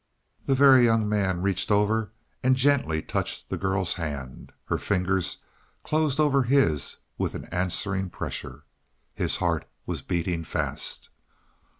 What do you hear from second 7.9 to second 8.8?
pressure.